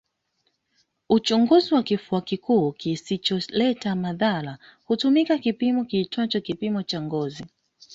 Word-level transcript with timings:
Uchunguzi 1.09 1.73
wa 1.73 1.83
kifua 1.83 2.21
kikuu 2.21 2.71
kisicholeta 2.71 3.95
madhara 3.95 4.57
hutumia 4.85 5.37
kipimo 5.37 5.85
kiitwacho 5.85 6.41
kipimo 6.41 6.83
cha 6.83 7.01
ngozi 7.01 7.45